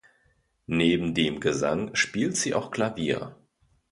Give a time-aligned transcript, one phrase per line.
[0.65, 3.35] Neben dem Gesang spielt sie auch Klavier.